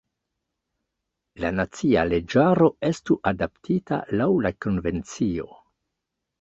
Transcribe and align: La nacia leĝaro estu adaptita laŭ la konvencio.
La 1.43 1.51
nacia 1.57 2.07
leĝaro 2.13 2.71
estu 2.91 3.19
adaptita 3.35 4.03
laŭ 4.23 4.31
la 4.49 4.57
konvencio. 4.67 5.51